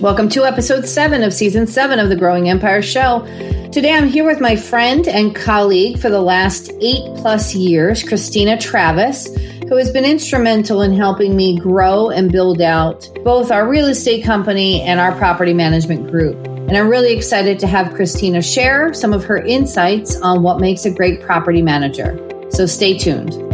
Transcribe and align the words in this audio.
Welcome 0.00 0.30
to 0.30 0.44
episode 0.44 0.88
seven 0.88 1.22
of 1.22 1.34
season 1.34 1.66
seven 1.66 1.98
of 1.98 2.08
the 2.08 2.16
Growing 2.16 2.48
Empire 2.48 2.80
Show. 2.80 3.20
Today 3.70 3.92
I'm 3.92 4.08
here 4.08 4.24
with 4.24 4.40
my 4.40 4.56
friend 4.56 5.06
and 5.06 5.36
colleague 5.36 5.98
for 5.98 6.08
the 6.08 6.22
last 6.22 6.72
eight 6.80 7.04
plus 7.16 7.54
years, 7.54 8.02
Christina 8.02 8.56
Travis, 8.56 9.26
who 9.68 9.76
has 9.76 9.90
been 9.90 10.06
instrumental 10.06 10.80
in 10.80 10.94
helping 10.94 11.36
me 11.36 11.58
grow 11.58 12.08
and 12.08 12.32
build 12.32 12.62
out 12.62 13.10
both 13.24 13.50
our 13.50 13.68
real 13.68 13.88
estate 13.88 14.24
company 14.24 14.80
and 14.80 14.98
our 14.98 15.14
property 15.16 15.52
management 15.52 16.10
group. 16.10 16.46
And 16.46 16.78
I'm 16.78 16.88
really 16.88 17.14
excited 17.14 17.58
to 17.58 17.66
have 17.66 17.94
Christina 17.94 18.40
share 18.40 18.94
some 18.94 19.12
of 19.12 19.24
her 19.24 19.36
insights 19.36 20.18
on 20.22 20.42
what 20.42 20.60
makes 20.60 20.86
a 20.86 20.90
great 20.90 21.20
property 21.20 21.60
manager. 21.60 22.16
So 22.48 22.64
stay 22.64 22.96
tuned. 22.96 23.49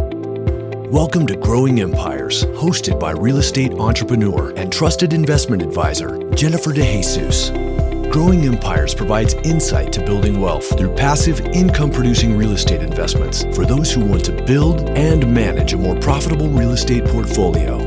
Welcome 0.91 1.27
to 1.27 1.35
Growing 1.35 1.81
Empires, 1.81 2.45
hosted 2.45 2.97
by 2.97 3.11
real 3.11 3.39
estate 3.39 3.73
entrepreneur 3.73 4.53
and 4.55 4.71
trusted 4.71 5.11
investment 5.11 5.61
advisor, 5.61 6.17
Jennifer 6.31 6.71
DeJesus. 6.71 8.09
Growing 8.09 8.45
Empires 8.45 8.95
provides 8.95 9.33
insight 9.33 9.91
to 9.91 10.05
building 10.05 10.39
wealth 10.39 10.77
through 10.77 10.95
passive 10.95 11.41
income 11.47 11.91
producing 11.91 12.37
real 12.37 12.53
estate 12.53 12.81
investments 12.81 13.43
for 13.53 13.65
those 13.65 13.91
who 13.91 14.05
want 14.05 14.23
to 14.23 14.31
build 14.45 14.79
and 14.91 15.29
manage 15.33 15.73
a 15.73 15.77
more 15.77 15.99
profitable 15.99 16.47
real 16.47 16.71
estate 16.71 17.03
portfolio. 17.03 17.79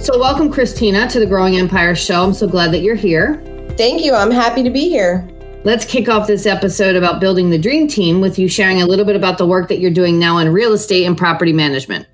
So, 0.00 0.18
welcome, 0.18 0.52
Christina, 0.52 1.08
to 1.08 1.18
the 1.18 1.26
Growing 1.26 1.56
Empires 1.56 1.98
Show. 1.98 2.22
I'm 2.22 2.34
so 2.34 2.46
glad 2.46 2.72
that 2.72 2.80
you're 2.80 2.94
here. 2.94 3.42
Thank 3.78 4.04
you. 4.04 4.12
I'm 4.12 4.30
happy 4.30 4.62
to 4.62 4.70
be 4.70 4.90
here. 4.90 5.26
Let's 5.64 5.84
kick 5.84 6.08
off 6.08 6.28
this 6.28 6.46
episode 6.46 6.94
about 6.94 7.20
building 7.20 7.50
the 7.50 7.58
dream 7.58 7.88
team 7.88 8.20
with 8.20 8.38
you 8.38 8.48
sharing 8.48 8.80
a 8.80 8.86
little 8.86 9.04
bit 9.04 9.16
about 9.16 9.38
the 9.38 9.46
work 9.46 9.68
that 9.68 9.80
you're 9.80 9.90
doing 9.90 10.18
now 10.18 10.38
in 10.38 10.52
real 10.52 10.72
estate 10.72 11.04
and 11.04 11.18
property 11.18 11.52
management. 11.52 12.06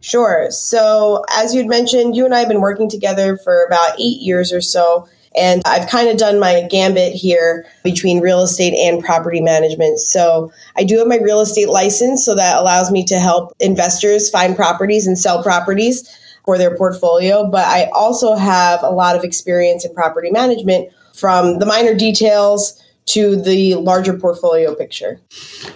Sure. 0.00 0.46
So, 0.50 1.24
as 1.34 1.52
you'd 1.52 1.66
mentioned, 1.66 2.14
you 2.14 2.24
and 2.24 2.32
I 2.32 2.38
have 2.38 2.48
been 2.48 2.60
working 2.60 2.88
together 2.88 3.38
for 3.38 3.64
about 3.64 3.98
eight 3.98 4.20
years 4.20 4.52
or 4.52 4.60
so. 4.60 5.08
And 5.34 5.62
I've 5.66 5.88
kind 5.88 6.08
of 6.08 6.16
done 6.16 6.38
my 6.38 6.66
gambit 6.70 7.12
here 7.12 7.66
between 7.82 8.20
real 8.20 8.40
estate 8.40 8.74
and 8.74 9.04
property 9.04 9.40
management. 9.40 9.98
So 9.98 10.50
I 10.76 10.84
do 10.84 10.98
have 10.98 11.08
my 11.08 11.18
real 11.18 11.40
estate 11.40 11.68
license, 11.68 12.24
so 12.24 12.34
that 12.36 12.56
allows 12.58 12.90
me 12.90 13.04
to 13.06 13.18
help 13.18 13.52
investors 13.60 14.30
find 14.30 14.56
properties 14.56 15.06
and 15.06 15.18
sell 15.18 15.42
properties 15.42 16.08
for 16.44 16.56
their 16.56 16.74
portfolio. 16.76 17.50
But 17.50 17.66
I 17.66 17.90
also 17.92 18.36
have 18.36 18.82
a 18.82 18.90
lot 18.90 19.16
of 19.16 19.24
experience 19.24 19.84
in 19.84 19.92
property 19.92 20.30
management 20.30 20.88
from 21.16 21.58
the 21.58 21.66
minor 21.66 21.94
details 21.94 22.82
to 23.06 23.36
the 23.36 23.74
larger 23.76 24.18
portfolio 24.18 24.74
picture. 24.74 25.20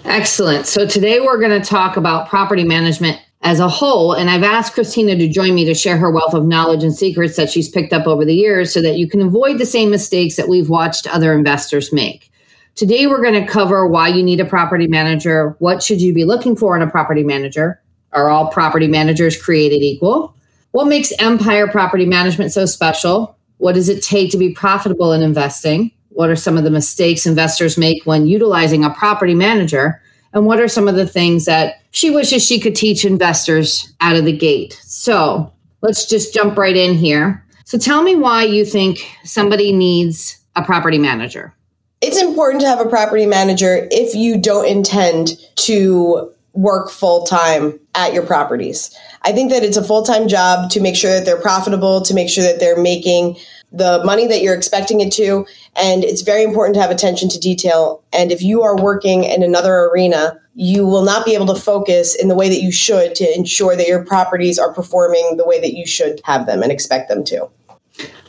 Excellent. 0.05 0.67
So 0.67 0.87
today 0.87 1.21
we're 1.21 1.39
going 1.39 1.61
to 1.61 1.67
talk 1.67 1.97
about 1.97 2.29
property 2.29 2.65
management 2.65 3.21
as 3.43 3.61
a 3.61 3.69
whole. 3.69 4.13
And 4.13 4.29
I've 4.29 4.43
asked 4.43 4.75
Christina 4.75 5.17
to 5.17 5.29
join 5.29 5.55
me 5.55 5.65
to 5.65 5.75
share 5.75 5.97
her 5.97 6.11
wealth 6.11 6.35
of 6.35 6.45
knowledge 6.45 6.83
and 6.83 6.95
secrets 6.95 7.37
that 7.37 7.49
she's 7.49 7.69
picked 7.69 7.93
up 7.93 8.07
over 8.07 8.25
the 8.25 8.35
years 8.35 8.73
so 8.73 8.83
that 8.83 8.97
you 8.97 9.09
can 9.09 9.23
avoid 9.23 9.59
the 9.59 9.67
same 9.67 9.91
mistakes 9.91 10.37
that 10.37 10.49
we've 10.49 10.69
watched 10.69 11.07
other 11.07 11.33
investors 11.33 11.93
make. 11.93 12.31
Today, 12.75 13.07
we're 13.07 13.23
going 13.23 13.35
to 13.35 13.51
cover 13.51 13.87
why 13.87 14.09
you 14.09 14.23
need 14.23 14.41
a 14.41 14.45
property 14.45 14.87
manager. 14.87 15.57
What 15.59 15.83
should 15.83 16.01
you 16.01 16.13
be 16.13 16.25
looking 16.25 16.57
for 16.57 16.77
in 16.77 16.83
a 16.83 16.91
property 16.91 17.25
manager? 17.25 17.81
Are 18.13 18.29
all 18.29 18.49
property 18.49 18.89
managers 18.89 19.41
created 19.41 19.83
equal? 19.83 20.35
What 20.73 20.87
makes 20.87 21.13
Empire 21.19 21.67
Property 21.67 22.07
Management 22.07 22.53
so 22.53 22.65
special? 22.65 23.37
What 23.61 23.75
does 23.75 23.91
it 23.91 24.03
take 24.03 24.31
to 24.31 24.39
be 24.39 24.55
profitable 24.55 25.13
in 25.13 25.23
investing? 25.23 25.93
What 26.09 26.31
are 26.31 26.37
some 26.37 26.57
of 26.57 26.65
the 26.65 26.71
mistakes 26.71 27.27
investors 27.27 27.77
make 27.77 28.05
when 28.05 28.27
utilizing 28.27 28.85
a 28.85 28.91
property 28.91 29.35
manager? 29.35 30.01
And 30.33 30.47
what 30.47 30.61
are 30.61 30.69
some 30.69 30.89
of 30.89 30.95
the 30.95 31.07
things 31.07 31.45
that 31.45 31.83
she 31.91 32.11
wishes 32.11 32.45
she 32.45 32.61
could 32.61 32.75
teach 32.75 33.05
investors 33.05 33.93
out 34.01 34.17
of 34.17 34.25
the 34.25 34.37
gate. 34.37 34.81
So 34.85 35.53
let's 35.83 36.07
just 36.07 36.33
jump 36.33 36.57
right 36.57 36.77
in 36.77 36.95
here. 36.95 37.45
So 37.65 37.79
tell 37.79 38.03
me 38.03 38.17
why 38.17 38.45
you 38.45 38.65
think 38.65 39.07
somebody 39.25 39.73
needs 39.73 40.39
a 40.57 40.63
property 40.63 40.99
manager. 40.99 41.55
It's 42.01 42.21
important 42.21 42.63
to 42.63 42.69
have 42.69 42.81
a 42.81 42.89
property 42.89 43.27
manager 43.27 43.89
if 43.91 44.15
you 44.15 44.39
don't 44.41 44.67
intend 44.67 45.33
to 45.57 46.33
work 46.55 46.91
full 46.91 47.25
time 47.25 47.79
at 47.95 48.13
your 48.13 48.25
properties. 48.25 48.97
I 49.23 49.33
think 49.33 49.51
that 49.51 49.63
it's 49.63 49.77
a 49.77 49.85
full 49.85 50.03
time 50.03 50.29
job 50.29 50.71
to 50.71 50.81
make 50.81 50.97
sure 50.97 51.11
that 51.11 51.25
they're 51.25 51.41
profitable, 51.41 52.01
to 52.03 52.15
make 52.15 52.29
sure 52.29 52.45
that 52.45 52.61
they're 52.61 52.81
making 52.81 53.37
the 53.73 54.03
money 54.05 54.27
that 54.27 54.43
you're 54.43 54.55
expecting 54.55 55.01
it 55.01 55.13
to. 55.13 55.47
And 55.77 56.05
it's 56.05 56.23
very 56.23 56.43
important 56.43 56.75
to 56.75 56.81
have 56.81 56.91
attention 56.91 57.29
to 57.31 57.39
detail. 57.39 58.03
And 58.13 58.33
if 58.33 58.43
you 58.43 58.63
are 58.63 58.81
working 58.81 59.25
in 59.25 59.43
another 59.43 59.91
arena, 59.93 60.41
you 60.55 60.87
will 60.87 61.05
not 61.05 61.25
be 61.25 61.35
able 61.35 61.47
to 61.47 61.61
focus 61.61 62.15
in 62.15 62.29
the 62.29 62.35
way 62.35 62.49
that 62.49 62.61
you 62.61 62.73
should 62.73 63.15
to 63.15 63.37
ensure 63.37 63.77
that 63.77 63.87
your 63.87 64.05
properties 64.05 64.59
are 64.59 64.73
performing 64.73 65.37
the 65.37 65.47
way 65.47 65.61
that 65.61 65.75
you 65.75 65.87
should 65.87 66.21
have 66.25 66.47
them 66.47 66.63
and 66.63 66.73
expect 66.73 67.09
them 67.09 67.25
to. 67.25 67.49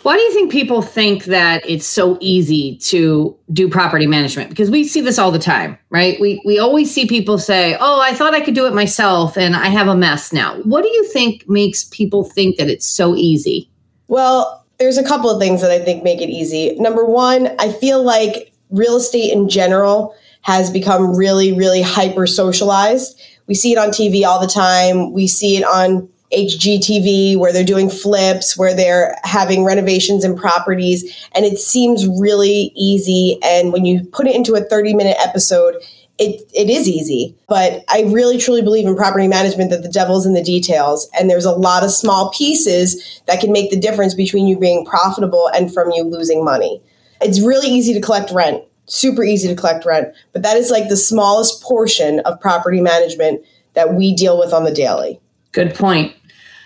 Why 0.03 0.17
do 0.17 0.21
you 0.23 0.33
think 0.33 0.51
people 0.51 0.81
think 0.81 1.25
that 1.25 1.61
it's 1.67 1.85
so 1.85 2.17
easy 2.19 2.77
to 2.77 3.37
do 3.53 3.69
property 3.69 4.07
management? 4.07 4.49
Because 4.49 4.71
we 4.71 4.83
see 4.83 5.01
this 5.01 5.19
all 5.19 5.31
the 5.31 5.39
time, 5.39 5.77
right? 5.89 6.19
We 6.19 6.41
we 6.43 6.57
always 6.57 6.91
see 6.91 7.05
people 7.05 7.37
say, 7.37 7.77
"Oh, 7.79 8.01
I 8.01 8.13
thought 8.13 8.33
I 8.33 8.41
could 8.41 8.55
do 8.55 8.65
it 8.65 8.73
myself 8.73 9.37
and 9.37 9.55
I 9.55 9.67
have 9.67 9.87
a 9.87 9.95
mess 9.95 10.33
now." 10.33 10.55
What 10.63 10.83
do 10.83 10.89
you 10.89 11.05
think 11.05 11.47
makes 11.47 11.83
people 11.83 12.23
think 12.23 12.57
that 12.57 12.67
it's 12.67 12.87
so 12.87 13.15
easy? 13.15 13.69
Well, 14.07 14.65
there's 14.79 14.97
a 14.97 15.03
couple 15.03 15.29
of 15.29 15.39
things 15.39 15.61
that 15.61 15.69
I 15.69 15.79
think 15.79 16.03
make 16.03 16.21
it 16.21 16.29
easy. 16.29 16.75
Number 16.79 17.05
one, 17.05 17.51
I 17.59 17.71
feel 17.71 18.01
like 18.01 18.51
real 18.71 18.95
estate 18.95 19.31
in 19.31 19.47
general 19.49 20.15
has 20.41 20.71
become 20.71 21.15
really, 21.15 21.53
really 21.53 21.83
hyper 21.83 22.25
socialized. 22.25 23.19
We 23.45 23.53
see 23.53 23.71
it 23.73 23.77
on 23.77 23.89
TV 23.89 24.25
all 24.25 24.41
the 24.41 24.47
time. 24.47 25.13
We 25.13 25.27
see 25.27 25.57
it 25.57 25.63
on 25.63 26.09
HGTV 26.33 27.37
where 27.37 27.51
they're 27.51 27.63
doing 27.63 27.89
flips, 27.89 28.57
where 28.57 28.73
they're 28.73 29.15
having 29.23 29.63
renovations 29.63 30.23
in 30.23 30.35
properties, 30.35 31.27
and 31.33 31.45
it 31.45 31.57
seems 31.57 32.07
really 32.07 32.71
easy. 32.75 33.37
And 33.43 33.73
when 33.73 33.85
you 33.85 34.03
put 34.05 34.27
it 34.27 34.35
into 34.35 34.55
a 34.55 34.61
30 34.61 34.93
minute 34.93 35.17
episode, 35.19 35.75
it, 36.21 36.47
it 36.53 36.69
is 36.69 36.87
easy, 36.87 37.35
but 37.47 37.83
I 37.89 38.03
really 38.03 38.37
truly 38.37 38.61
believe 38.61 38.85
in 38.85 38.95
property 38.95 39.27
management 39.27 39.71
that 39.71 39.81
the 39.81 39.89
devil's 39.89 40.25
in 40.27 40.33
the 40.33 40.43
details. 40.43 41.09
And 41.17 41.29
there's 41.29 41.45
a 41.45 41.51
lot 41.51 41.83
of 41.83 41.89
small 41.89 42.31
pieces 42.31 43.21
that 43.25 43.39
can 43.39 43.51
make 43.51 43.71
the 43.71 43.79
difference 43.79 44.13
between 44.13 44.45
you 44.45 44.59
being 44.59 44.85
profitable 44.85 45.49
and 45.55 45.73
from 45.73 45.89
you 45.89 46.03
losing 46.03 46.45
money. 46.45 46.79
It's 47.21 47.41
really 47.41 47.69
easy 47.69 47.93
to 47.93 48.01
collect 48.01 48.29
rent, 48.31 48.63
super 48.85 49.23
easy 49.23 49.47
to 49.47 49.55
collect 49.55 49.83
rent, 49.83 50.13
but 50.31 50.43
that 50.43 50.57
is 50.57 50.69
like 50.69 50.89
the 50.89 50.97
smallest 50.97 51.63
portion 51.63 52.19
of 52.19 52.39
property 52.39 52.81
management 52.81 53.43
that 53.73 53.95
we 53.95 54.15
deal 54.15 54.37
with 54.37 54.53
on 54.53 54.63
the 54.63 54.73
daily. 54.73 55.19
Good 55.53 55.73
point. 55.73 56.13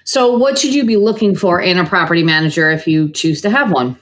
So, 0.05 0.37
what 0.37 0.59
should 0.59 0.75
you 0.75 0.85
be 0.85 0.97
looking 0.97 1.35
for 1.35 1.59
in 1.59 1.79
a 1.79 1.85
property 1.85 2.21
manager 2.21 2.69
if 2.69 2.87
you 2.87 3.09
choose 3.09 3.41
to 3.41 3.49
have 3.49 3.71
one? 3.71 3.97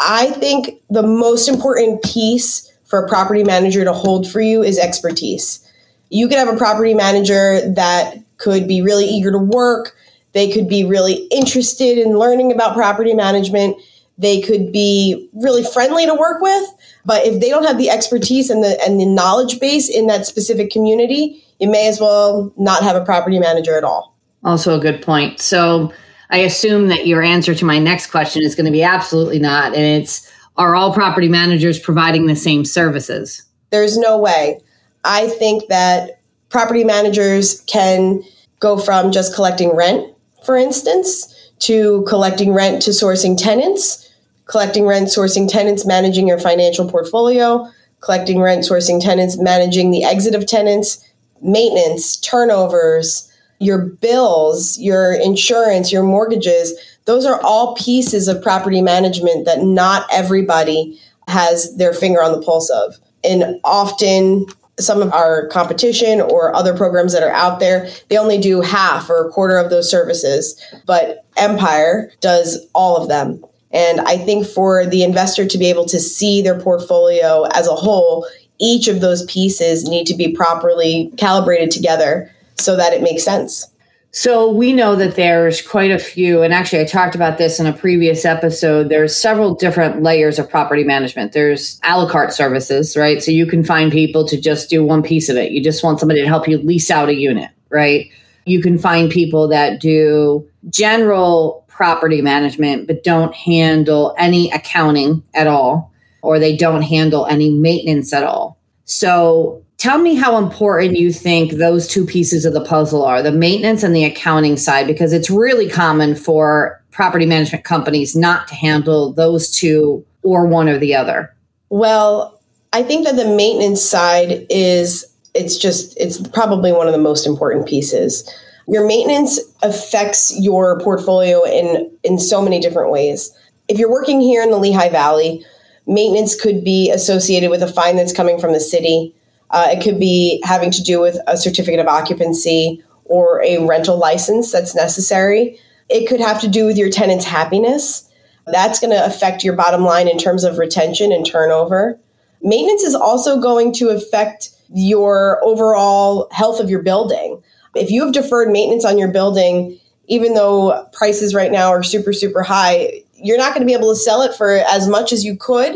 I 0.00 0.30
think 0.30 0.82
the 0.88 1.02
most 1.02 1.46
important 1.46 2.02
piece 2.02 2.72
for 2.84 3.04
a 3.04 3.08
property 3.08 3.44
manager 3.44 3.84
to 3.84 3.92
hold 3.92 4.28
for 4.28 4.40
you 4.40 4.62
is 4.62 4.78
expertise. 4.78 5.60
You 6.08 6.26
could 6.26 6.38
have 6.38 6.48
a 6.48 6.56
property 6.56 6.94
manager 6.94 7.60
that 7.74 8.16
could 8.38 8.66
be 8.66 8.80
really 8.80 9.04
eager 9.04 9.30
to 9.30 9.38
work, 9.38 9.94
they 10.32 10.50
could 10.50 10.68
be 10.68 10.84
really 10.84 11.26
interested 11.30 11.98
in 11.98 12.18
learning 12.18 12.50
about 12.50 12.74
property 12.74 13.12
management, 13.12 13.76
they 14.16 14.40
could 14.40 14.72
be 14.72 15.28
really 15.34 15.62
friendly 15.62 16.06
to 16.06 16.14
work 16.14 16.40
with, 16.40 16.64
but 17.04 17.26
if 17.26 17.40
they 17.40 17.50
don't 17.50 17.64
have 17.64 17.78
the 17.78 17.90
expertise 17.90 18.48
and 18.48 18.64
the 18.64 18.80
and 18.86 18.98
the 18.98 19.06
knowledge 19.06 19.60
base 19.60 19.90
in 19.90 20.06
that 20.06 20.26
specific 20.26 20.70
community, 20.70 21.44
you 21.60 21.70
may 21.70 21.88
as 21.88 22.00
well 22.00 22.52
not 22.56 22.82
have 22.82 22.96
a 22.96 23.04
property 23.04 23.38
manager 23.38 23.76
at 23.76 23.84
all. 23.84 24.11
Also 24.44 24.76
a 24.76 24.80
good 24.80 25.02
point. 25.02 25.40
So 25.40 25.92
I 26.30 26.38
assume 26.38 26.88
that 26.88 27.06
your 27.06 27.22
answer 27.22 27.54
to 27.54 27.64
my 27.64 27.78
next 27.78 28.08
question 28.08 28.42
is 28.42 28.54
going 28.54 28.66
to 28.66 28.72
be 28.72 28.82
absolutely 28.82 29.38
not 29.38 29.74
and 29.74 30.02
it's 30.02 30.30
are 30.56 30.74
all 30.74 30.92
property 30.92 31.28
managers 31.28 31.78
providing 31.78 32.26
the 32.26 32.36
same 32.36 32.64
services? 32.64 33.42
There's 33.70 33.96
no 33.96 34.18
way. 34.18 34.60
I 35.04 35.28
think 35.28 35.68
that 35.68 36.20
property 36.50 36.84
managers 36.84 37.62
can 37.62 38.22
go 38.60 38.78
from 38.78 39.10
just 39.10 39.34
collecting 39.34 39.74
rent, 39.74 40.14
for 40.44 40.56
instance, 40.56 41.34
to 41.60 42.04
collecting 42.06 42.52
rent 42.52 42.82
to 42.82 42.90
sourcing 42.90 43.36
tenants, 43.36 44.10
collecting 44.46 44.84
rent, 44.84 45.08
sourcing 45.08 45.48
tenants, 45.48 45.86
managing 45.86 46.28
your 46.28 46.38
financial 46.38 46.88
portfolio, 46.88 47.68
collecting 48.00 48.40
rent, 48.40 48.64
sourcing 48.64 49.00
tenants, 49.00 49.38
managing 49.38 49.90
the 49.90 50.04
exit 50.04 50.34
of 50.34 50.46
tenants, 50.46 51.08
maintenance, 51.40 52.16
turnovers, 52.18 53.31
your 53.62 53.78
bills, 53.78 54.78
your 54.78 55.14
insurance, 55.14 55.92
your 55.92 56.02
mortgages 56.02 56.74
those 57.04 57.26
are 57.26 57.40
all 57.42 57.74
pieces 57.74 58.28
of 58.28 58.42
property 58.42 58.80
management 58.80 59.44
that 59.44 59.62
not 59.62 60.06
everybody 60.12 61.00
has 61.28 61.74
their 61.76 61.92
finger 61.92 62.22
on 62.22 62.32
the 62.32 62.44
pulse 62.44 62.70
of. 62.70 62.96
And 63.24 63.60
often 63.64 64.46
some 64.78 65.02
of 65.02 65.12
our 65.12 65.46
competition 65.48 66.20
or 66.20 66.54
other 66.54 66.76
programs 66.76 67.12
that 67.12 67.22
are 67.22 67.32
out 67.32 67.60
there, 67.60 67.88
they 68.08 68.16
only 68.16 68.38
do 68.38 68.60
half 68.60 69.10
or 69.10 69.26
a 69.26 69.30
quarter 69.30 69.58
of 69.58 69.70
those 69.70 69.90
services. 69.90 70.60
But 70.86 71.24
Empire 71.36 72.10
does 72.20 72.66
all 72.74 72.96
of 72.96 73.08
them. 73.08 73.44
And 73.70 74.00
I 74.02 74.18
think 74.18 74.46
for 74.46 74.86
the 74.86 75.02
investor 75.02 75.46
to 75.46 75.58
be 75.58 75.66
able 75.66 75.86
to 75.86 76.00
see 76.00 76.42
their 76.42 76.60
portfolio 76.60 77.44
as 77.52 77.66
a 77.66 77.74
whole, 77.74 78.26
each 78.58 78.86
of 78.86 79.00
those 79.00 79.24
pieces 79.26 79.88
need 79.88 80.06
to 80.06 80.14
be 80.14 80.34
properly 80.34 81.12
calibrated 81.16 81.70
together 81.70 82.30
so 82.58 82.76
that 82.76 82.92
it 82.92 83.02
makes 83.02 83.24
sense. 83.24 83.66
So 84.14 84.52
we 84.52 84.74
know 84.74 84.94
that 84.96 85.16
there's 85.16 85.66
quite 85.66 85.90
a 85.90 85.98
few, 85.98 86.42
and 86.42 86.52
actually, 86.52 86.80
I 86.80 86.84
talked 86.84 87.14
about 87.14 87.38
this 87.38 87.58
in 87.58 87.64
a 87.64 87.72
previous 87.72 88.26
episode. 88.26 88.90
There's 88.90 89.16
several 89.16 89.54
different 89.54 90.02
layers 90.02 90.38
of 90.38 90.50
property 90.50 90.84
management. 90.84 91.32
There's 91.32 91.80
a 91.82 91.96
la 91.96 92.06
carte 92.06 92.34
services, 92.34 92.94
right? 92.94 93.22
So 93.22 93.30
you 93.30 93.46
can 93.46 93.64
find 93.64 93.90
people 93.90 94.28
to 94.28 94.38
just 94.38 94.68
do 94.68 94.84
one 94.84 95.02
piece 95.02 95.30
of 95.30 95.38
it. 95.38 95.52
You 95.52 95.64
just 95.64 95.82
want 95.82 95.98
somebody 95.98 96.20
to 96.20 96.26
help 96.26 96.46
you 96.46 96.58
lease 96.58 96.90
out 96.90 97.08
a 97.08 97.14
unit, 97.14 97.50
right? 97.70 98.10
You 98.44 98.60
can 98.60 98.76
find 98.76 99.10
people 99.10 99.48
that 99.48 99.80
do 99.80 100.46
general 100.68 101.64
property 101.68 102.20
management, 102.20 102.86
but 102.86 103.04
don't 103.04 103.34
handle 103.34 104.14
any 104.18 104.50
accounting 104.50 105.22
at 105.32 105.46
all, 105.46 105.90
or 106.20 106.38
they 106.38 106.54
don't 106.54 106.82
handle 106.82 107.24
any 107.26 107.48
maintenance 107.48 108.12
at 108.12 108.24
all. 108.24 108.58
So 108.84 109.61
tell 109.82 109.98
me 109.98 110.14
how 110.14 110.38
important 110.38 110.96
you 110.96 111.12
think 111.12 111.54
those 111.54 111.88
two 111.88 112.06
pieces 112.06 112.44
of 112.44 112.52
the 112.52 112.64
puzzle 112.64 113.04
are 113.04 113.20
the 113.20 113.32
maintenance 113.32 113.82
and 113.82 113.96
the 113.96 114.04
accounting 114.04 114.56
side, 114.56 114.86
because 114.86 115.12
it's 115.12 115.28
really 115.28 115.68
common 115.68 116.14
for 116.14 116.80
property 116.92 117.26
management 117.26 117.64
companies 117.64 118.14
not 118.14 118.46
to 118.46 118.54
handle 118.54 119.12
those 119.12 119.50
two 119.50 120.06
or 120.22 120.46
one 120.46 120.68
or 120.68 120.78
the 120.78 120.94
other. 120.94 121.34
Well, 121.68 122.40
I 122.72 122.84
think 122.84 123.04
that 123.06 123.16
the 123.16 123.24
maintenance 123.24 123.82
side 123.82 124.46
is 124.48 125.04
it's 125.34 125.56
just 125.56 125.98
it's 125.98 126.28
probably 126.28 126.70
one 126.70 126.86
of 126.86 126.92
the 126.92 126.98
most 127.00 127.26
important 127.26 127.66
pieces. 127.66 128.30
Your 128.68 128.86
maintenance 128.86 129.40
affects 129.64 130.32
your 130.38 130.78
portfolio 130.78 131.42
in 131.42 131.90
in 132.04 132.20
so 132.20 132.40
many 132.40 132.60
different 132.60 132.92
ways. 132.92 133.36
If 133.66 133.80
you're 133.80 133.90
working 133.90 134.20
here 134.20 134.44
in 134.44 134.52
the 134.52 134.58
Lehigh 134.58 134.90
Valley, 134.90 135.44
maintenance 135.88 136.40
could 136.40 136.62
be 136.62 136.88
associated 136.92 137.50
with 137.50 137.64
a 137.64 137.72
fine 137.72 137.96
that's 137.96 138.12
coming 138.12 138.38
from 138.38 138.52
the 138.52 138.60
city 138.60 139.12
uh, 139.52 139.68
it 139.70 139.82
could 139.82 140.00
be 140.00 140.42
having 140.44 140.70
to 140.70 140.82
do 140.82 141.00
with 141.00 141.18
a 141.26 141.36
certificate 141.36 141.78
of 141.78 141.86
occupancy 141.86 142.82
or 143.04 143.42
a 143.44 143.64
rental 143.66 143.98
license 143.98 144.50
that's 144.50 144.74
necessary. 144.74 145.58
It 145.90 146.08
could 146.08 146.20
have 146.20 146.40
to 146.40 146.48
do 146.48 146.64
with 146.64 146.78
your 146.78 146.90
tenant's 146.90 147.26
happiness. 147.26 148.08
That's 148.46 148.80
going 148.80 148.92
to 148.92 149.04
affect 149.04 149.44
your 149.44 149.54
bottom 149.54 149.82
line 149.82 150.08
in 150.08 150.18
terms 150.18 150.42
of 150.42 150.58
retention 150.58 151.12
and 151.12 151.24
turnover. 151.24 152.00
Maintenance 152.42 152.82
is 152.82 152.94
also 152.94 153.40
going 153.40 153.72
to 153.74 153.90
affect 153.90 154.48
your 154.74 155.38
overall 155.44 156.28
health 156.32 156.58
of 156.58 156.70
your 156.70 156.82
building. 156.82 157.40
If 157.76 157.90
you 157.90 158.04
have 158.04 158.14
deferred 158.14 158.50
maintenance 158.50 158.84
on 158.84 158.98
your 158.98 159.08
building, 159.08 159.78
even 160.06 160.34
though 160.34 160.88
prices 160.92 161.34
right 161.34 161.52
now 161.52 161.68
are 161.68 161.82
super, 161.82 162.12
super 162.12 162.42
high, 162.42 163.02
you're 163.14 163.38
not 163.38 163.54
going 163.54 163.60
to 163.60 163.66
be 163.66 163.76
able 163.76 163.92
to 163.92 164.00
sell 164.00 164.22
it 164.22 164.34
for 164.34 164.50
as 164.50 164.88
much 164.88 165.12
as 165.12 165.24
you 165.24 165.36
could, 165.36 165.74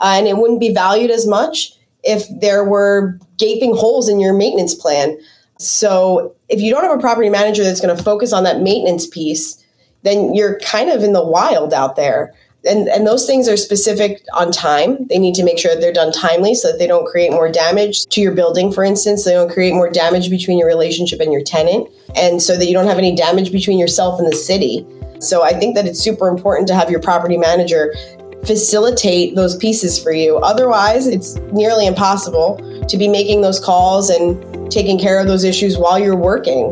uh, 0.00 0.14
and 0.16 0.26
it 0.26 0.38
wouldn't 0.38 0.60
be 0.60 0.72
valued 0.72 1.10
as 1.10 1.26
much 1.26 1.77
if 2.02 2.24
there 2.40 2.64
were 2.64 3.18
gaping 3.36 3.74
holes 3.74 4.08
in 4.08 4.20
your 4.20 4.34
maintenance 4.34 4.74
plan. 4.74 5.18
So 5.58 6.34
if 6.48 6.60
you 6.60 6.72
don't 6.72 6.84
have 6.84 6.96
a 6.96 7.00
property 7.00 7.28
manager 7.28 7.64
that's 7.64 7.80
going 7.80 7.96
to 7.96 8.02
focus 8.02 8.32
on 8.32 8.44
that 8.44 8.60
maintenance 8.60 9.06
piece, 9.06 9.64
then 10.02 10.34
you're 10.34 10.60
kind 10.60 10.90
of 10.90 11.02
in 11.02 11.12
the 11.12 11.24
wild 11.24 11.74
out 11.74 11.96
there. 11.96 12.34
And, 12.64 12.88
and 12.88 13.06
those 13.06 13.26
things 13.26 13.48
are 13.48 13.56
specific 13.56 14.24
on 14.34 14.50
time. 14.50 15.06
They 15.06 15.18
need 15.18 15.34
to 15.36 15.44
make 15.44 15.58
sure 15.58 15.74
that 15.74 15.80
they're 15.80 15.92
done 15.92 16.12
timely 16.12 16.54
so 16.54 16.70
that 16.70 16.78
they 16.78 16.86
don't 16.86 17.06
create 17.06 17.30
more 17.30 17.50
damage 17.50 18.06
to 18.06 18.20
your 18.20 18.32
building, 18.32 18.72
for 18.72 18.82
instance. 18.82 19.24
They 19.24 19.32
don't 19.32 19.50
create 19.50 19.74
more 19.74 19.90
damage 19.90 20.28
between 20.28 20.58
your 20.58 20.66
relationship 20.66 21.20
and 21.20 21.32
your 21.32 21.42
tenant, 21.42 21.88
and 22.16 22.42
so 22.42 22.56
that 22.56 22.66
you 22.66 22.72
don't 22.72 22.86
have 22.86 22.98
any 22.98 23.14
damage 23.14 23.52
between 23.52 23.78
yourself 23.78 24.18
and 24.18 24.30
the 24.30 24.36
city. 24.36 24.84
So 25.20 25.42
I 25.42 25.52
think 25.52 25.76
that 25.76 25.86
it's 25.86 26.00
super 26.00 26.28
important 26.28 26.68
to 26.68 26.74
have 26.74 26.90
your 26.90 27.00
property 27.00 27.36
manager 27.36 27.94
facilitate 28.44 29.34
those 29.34 29.56
pieces 29.56 30.02
for 30.02 30.12
you. 30.12 30.38
Otherwise, 30.38 31.06
it's 31.06 31.36
nearly 31.52 31.86
impossible 31.86 32.56
to 32.88 32.96
be 32.96 33.08
making 33.08 33.42
those 33.42 33.60
calls 33.60 34.10
and 34.10 34.70
taking 34.70 34.98
care 34.98 35.18
of 35.18 35.26
those 35.26 35.44
issues 35.44 35.76
while 35.76 35.98
you're 35.98 36.16
working. 36.16 36.70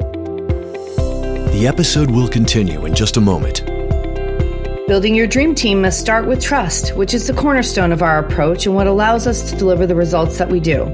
The 1.52 1.66
episode 1.66 2.10
will 2.10 2.28
continue 2.28 2.84
in 2.84 2.94
just 2.94 3.16
a 3.16 3.20
moment. 3.20 3.64
Building 4.86 5.14
your 5.14 5.26
dream 5.26 5.54
team 5.54 5.82
must 5.82 5.98
start 5.98 6.26
with 6.26 6.40
trust, 6.40 6.94
which 6.96 7.12
is 7.12 7.26
the 7.26 7.32
cornerstone 7.32 7.90
of 7.90 8.02
our 8.02 8.18
approach 8.18 8.66
and 8.66 8.74
what 8.74 8.86
allows 8.86 9.26
us 9.26 9.50
to 9.50 9.56
deliver 9.56 9.84
the 9.86 9.96
results 9.96 10.38
that 10.38 10.48
we 10.48 10.60
do. 10.60 10.84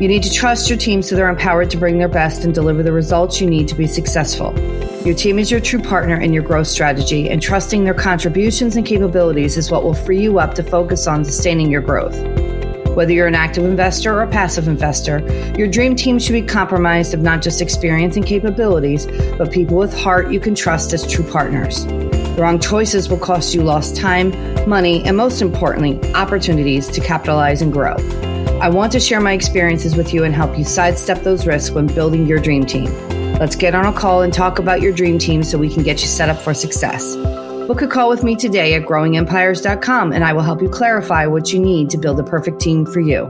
You 0.00 0.08
need 0.08 0.22
to 0.24 0.30
trust 0.30 0.68
your 0.68 0.76
team 0.76 1.00
so 1.00 1.14
they're 1.14 1.28
empowered 1.28 1.70
to 1.70 1.76
bring 1.76 1.98
their 1.98 2.08
best 2.08 2.44
and 2.44 2.52
deliver 2.52 2.82
the 2.82 2.92
results 2.92 3.40
you 3.40 3.48
need 3.48 3.68
to 3.68 3.74
be 3.74 3.86
successful. 3.86 4.52
Your 5.04 5.16
team 5.16 5.40
is 5.40 5.50
your 5.50 5.58
true 5.58 5.80
partner 5.80 6.20
in 6.20 6.32
your 6.32 6.44
growth 6.44 6.68
strategy, 6.68 7.28
and 7.28 7.42
trusting 7.42 7.82
their 7.82 7.92
contributions 7.92 8.76
and 8.76 8.86
capabilities 8.86 9.56
is 9.56 9.68
what 9.68 9.82
will 9.82 9.94
free 9.94 10.22
you 10.22 10.38
up 10.38 10.54
to 10.54 10.62
focus 10.62 11.08
on 11.08 11.24
sustaining 11.24 11.72
your 11.72 11.80
growth. 11.80 12.16
Whether 12.94 13.12
you're 13.12 13.26
an 13.26 13.34
active 13.34 13.64
investor 13.64 14.14
or 14.14 14.22
a 14.22 14.28
passive 14.28 14.68
investor, 14.68 15.18
your 15.58 15.66
dream 15.66 15.96
team 15.96 16.20
should 16.20 16.34
be 16.34 16.42
comprised 16.42 17.14
of 17.14 17.20
not 17.20 17.42
just 17.42 17.60
experience 17.60 18.14
and 18.16 18.24
capabilities, 18.24 19.06
but 19.36 19.50
people 19.50 19.76
with 19.76 19.92
heart 19.92 20.30
you 20.30 20.38
can 20.38 20.54
trust 20.54 20.92
as 20.92 21.04
true 21.04 21.28
partners. 21.28 21.84
The 21.84 22.36
wrong 22.38 22.60
choices 22.60 23.08
will 23.08 23.18
cost 23.18 23.54
you 23.54 23.64
lost 23.64 23.96
time, 23.96 24.30
money, 24.68 25.02
and 25.02 25.16
most 25.16 25.42
importantly, 25.42 25.98
opportunities 26.14 26.86
to 26.86 27.00
capitalize 27.00 27.60
and 27.60 27.72
grow. 27.72 27.96
I 28.60 28.68
want 28.68 28.92
to 28.92 29.00
share 29.00 29.20
my 29.20 29.32
experiences 29.32 29.96
with 29.96 30.14
you 30.14 30.22
and 30.22 30.32
help 30.32 30.56
you 30.56 30.62
sidestep 30.62 31.24
those 31.24 31.44
risks 31.44 31.72
when 31.72 31.88
building 31.88 32.24
your 32.24 32.38
dream 32.38 32.64
team. 32.64 33.11
Let's 33.42 33.56
get 33.56 33.74
on 33.74 33.86
a 33.86 33.92
call 33.92 34.22
and 34.22 34.32
talk 34.32 34.60
about 34.60 34.82
your 34.82 34.92
dream 34.92 35.18
team 35.18 35.42
so 35.42 35.58
we 35.58 35.68
can 35.68 35.82
get 35.82 36.00
you 36.00 36.06
set 36.06 36.28
up 36.28 36.38
for 36.38 36.54
success. 36.54 37.16
Book 37.66 37.82
a 37.82 37.88
call 37.88 38.08
with 38.08 38.22
me 38.22 38.36
today 38.36 38.74
at 38.74 38.82
growingempires.com 38.82 40.12
and 40.12 40.22
I 40.22 40.32
will 40.32 40.42
help 40.42 40.62
you 40.62 40.68
clarify 40.68 41.26
what 41.26 41.52
you 41.52 41.58
need 41.58 41.90
to 41.90 41.98
build 41.98 42.20
a 42.20 42.22
perfect 42.22 42.60
team 42.60 42.86
for 42.86 43.00
you. 43.00 43.24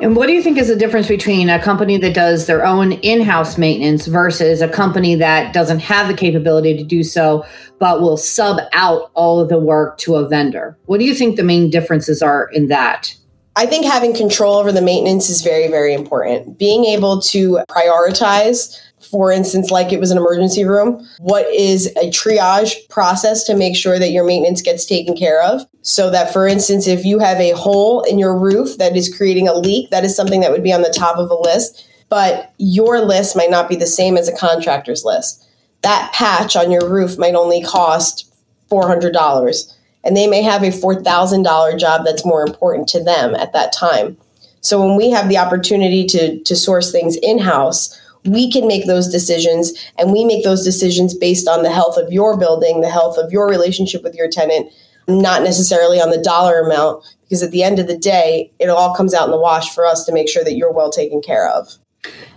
And 0.00 0.14
what 0.14 0.28
do 0.28 0.32
you 0.32 0.44
think 0.44 0.58
is 0.58 0.68
the 0.68 0.76
difference 0.76 1.08
between 1.08 1.50
a 1.50 1.60
company 1.60 1.98
that 1.98 2.14
does 2.14 2.46
their 2.46 2.64
own 2.64 2.92
in 2.92 3.22
house 3.22 3.58
maintenance 3.58 4.06
versus 4.06 4.60
a 4.60 4.68
company 4.68 5.16
that 5.16 5.52
doesn't 5.52 5.80
have 5.80 6.06
the 6.06 6.14
capability 6.14 6.76
to 6.76 6.84
do 6.84 7.02
so, 7.02 7.44
but 7.80 8.00
will 8.00 8.16
sub 8.16 8.60
out 8.74 9.10
all 9.14 9.40
of 9.40 9.48
the 9.48 9.58
work 9.58 9.98
to 9.98 10.14
a 10.14 10.28
vendor? 10.28 10.78
What 10.86 11.00
do 11.00 11.04
you 11.04 11.14
think 11.14 11.34
the 11.34 11.42
main 11.42 11.68
differences 11.68 12.22
are 12.22 12.48
in 12.52 12.68
that? 12.68 13.16
I 13.54 13.66
think 13.66 13.84
having 13.84 14.14
control 14.14 14.56
over 14.56 14.72
the 14.72 14.80
maintenance 14.80 15.28
is 15.28 15.42
very, 15.42 15.68
very 15.68 15.92
important. 15.92 16.58
Being 16.58 16.86
able 16.86 17.20
to 17.22 17.60
prioritize, 17.68 18.78
for 19.10 19.30
instance, 19.30 19.70
like 19.70 19.92
it 19.92 20.00
was 20.00 20.10
an 20.10 20.16
emergency 20.16 20.64
room, 20.64 21.06
what 21.18 21.46
is 21.52 21.88
a 21.96 22.08
triage 22.08 22.88
process 22.88 23.44
to 23.44 23.54
make 23.54 23.76
sure 23.76 23.98
that 23.98 24.10
your 24.10 24.24
maintenance 24.24 24.62
gets 24.62 24.86
taken 24.86 25.14
care 25.14 25.42
of? 25.42 25.60
So 25.82 26.08
that, 26.10 26.32
for 26.32 26.46
instance, 26.46 26.86
if 26.86 27.04
you 27.04 27.18
have 27.18 27.38
a 27.38 27.50
hole 27.50 28.02
in 28.04 28.18
your 28.18 28.38
roof 28.38 28.78
that 28.78 28.96
is 28.96 29.14
creating 29.14 29.48
a 29.48 29.54
leak, 29.54 29.90
that 29.90 30.04
is 30.04 30.16
something 30.16 30.40
that 30.40 30.50
would 30.50 30.62
be 30.62 30.72
on 30.72 30.82
the 30.82 30.94
top 30.96 31.18
of 31.18 31.30
a 31.30 31.34
list, 31.34 31.86
but 32.08 32.54
your 32.56 33.00
list 33.00 33.36
might 33.36 33.50
not 33.50 33.68
be 33.68 33.76
the 33.76 33.86
same 33.86 34.16
as 34.16 34.28
a 34.28 34.36
contractor's 34.36 35.04
list. 35.04 35.46
That 35.82 36.10
patch 36.14 36.56
on 36.56 36.70
your 36.70 36.88
roof 36.88 37.18
might 37.18 37.34
only 37.34 37.62
cost 37.62 38.32
$400 38.70 39.74
and 40.04 40.16
they 40.16 40.26
may 40.26 40.42
have 40.42 40.62
a 40.62 40.68
$4,000 40.68 41.78
job 41.78 42.04
that's 42.04 42.24
more 42.24 42.44
important 42.44 42.88
to 42.88 43.02
them 43.02 43.34
at 43.34 43.52
that 43.52 43.72
time. 43.72 44.16
So 44.60 44.84
when 44.84 44.96
we 44.96 45.10
have 45.10 45.28
the 45.28 45.38
opportunity 45.38 46.06
to, 46.06 46.38
to 46.40 46.56
source 46.56 46.92
things 46.92 47.16
in 47.22 47.38
house, 47.38 47.98
we 48.24 48.50
can 48.50 48.68
make 48.68 48.86
those 48.86 49.08
decisions 49.08 49.72
and 49.98 50.12
we 50.12 50.24
make 50.24 50.44
those 50.44 50.64
decisions 50.64 51.14
based 51.14 51.48
on 51.48 51.62
the 51.62 51.72
health 51.72 51.96
of 51.96 52.12
your 52.12 52.36
building, 52.36 52.80
the 52.80 52.90
health 52.90 53.18
of 53.18 53.32
your 53.32 53.48
relationship 53.48 54.02
with 54.02 54.14
your 54.14 54.28
tenant, 54.28 54.72
not 55.08 55.42
necessarily 55.42 56.00
on 56.00 56.10
the 56.10 56.22
dollar 56.22 56.60
amount, 56.60 57.04
because 57.22 57.42
at 57.42 57.50
the 57.50 57.64
end 57.64 57.78
of 57.78 57.88
the 57.88 57.98
day, 57.98 58.52
it 58.60 58.68
all 58.68 58.94
comes 58.94 59.14
out 59.14 59.24
in 59.24 59.32
the 59.32 59.40
wash 59.40 59.74
for 59.74 59.84
us 59.84 60.04
to 60.04 60.12
make 60.12 60.28
sure 60.28 60.44
that 60.44 60.54
you're 60.54 60.72
well 60.72 60.90
taken 60.90 61.20
care 61.20 61.48
of. 61.48 61.76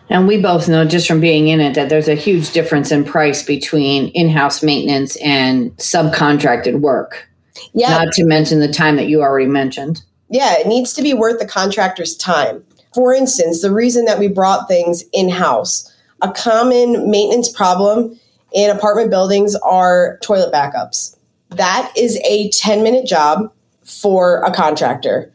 And 0.09 0.27
we 0.27 0.41
both 0.41 0.67
know 0.67 0.85
just 0.85 1.07
from 1.07 1.19
being 1.19 1.47
in 1.47 1.59
it 1.59 1.73
that 1.73 1.89
there's 1.89 2.07
a 2.07 2.15
huge 2.15 2.51
difference 2.51 2.91
in 2.91 3.03
price 3.03 3.43
between 3.43 4.09
in 4.09 4.29
house 4.29 4.63
maintenance 4.63 5.15
and 5.17 5.75
subcontracted 5.77 6.79
work. 6.79 7.27
Yeah. 7.73 7.89
Not 7.89 8.13
to 8.13 8.25
mention 8.25 8.59
the 8.59 8.71
time 8.71 8.95
that 8.95 9.07
you 9.07 9.21
already 9.21 9.47
mentioned. 9.47 10.03
Yeah, 10.29 10.57
it 10.57 10.67
needs 10.67 10.93
to 10.93 11.01
be 11.01 11.13
worth 11.13 11.39
the 11.39 11.47
contractor's 11.47 12.15
time. 12.15 12.63
For 12.93 13.13
instance, 13.13 13.61
the 13.61 13.73
reason 13.73 14.05
that 14.05 14.19
we 14.19 14.27
brought 14.27 14.67
things 14.67 15.03
in 15.13 15.29
house, 15.29 15.91
a 16.21 16.31
common 16.31 17.09
maintenance 17.11 17.51
problem 17.51 18.19
in 18.53 18.69
apartment 18.69 19.09
buildings 19.09 19.55
are 19.55 20.17
toilet 20.23 20.53
backups. 20.53 21.17
That 21.49 21.91
is 21.95 22.17
a 22.25 22.49
10 22.51 22.83
minute 22.83 23.05
job 23.05 23.51
for 23.83 24.41
a 24.43 24.51
contractor. 24.51 25.31